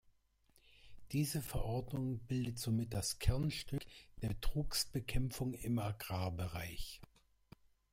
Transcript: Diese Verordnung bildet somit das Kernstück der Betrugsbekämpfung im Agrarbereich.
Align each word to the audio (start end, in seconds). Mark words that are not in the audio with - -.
Diese 1.11 1.43
Verordnung 1.43 2.17
bildet 2.25 2.57
somit 2.57 2.91
das 2.91 3.19
Kernstück 3.19 3.85
der 4.23 4.29
Betrugsbekämpfung 4.29 5.53
im 5.53 5.77
Agrarbereich. 5.77 6.99